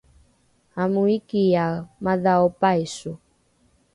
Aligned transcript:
amoikiae 0.81 1.67
madhao 2.03 2.45
paiso 2.61 3.11